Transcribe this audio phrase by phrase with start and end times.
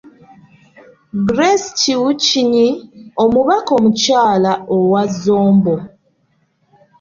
[1.27, 2.65] Grace Kwiyucwiny,
[3.23, 5.75] omubaka omukyala owa Zombo.